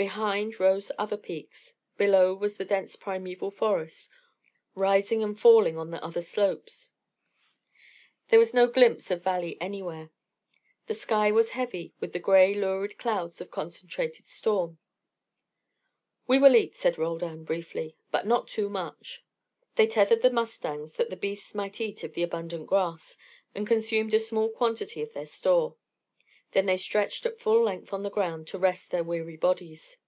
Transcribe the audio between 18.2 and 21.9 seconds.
not too much." They tethered the mustangs that the beasts might